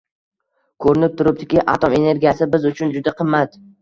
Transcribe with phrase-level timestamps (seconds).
[0.85, 3.55] Ko'rinib turibdiki, atom energiyasi biz uchun juda qimmat